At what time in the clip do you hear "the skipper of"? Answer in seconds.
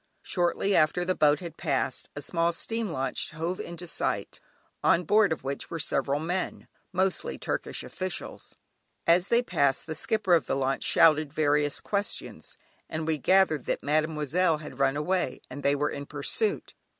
9.85-10.47